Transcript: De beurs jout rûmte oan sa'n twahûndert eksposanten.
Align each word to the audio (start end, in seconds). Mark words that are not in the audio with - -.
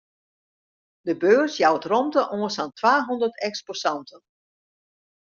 De 1.07 1.13
beurs 1.23 1.53
jout 1.61 1.83
rûmte 1.91 2.21
oan 2.35 2.51
sa'n 2.55 2.71
twahûndert 2.79 3.35
eksposanten. 3.47 4.21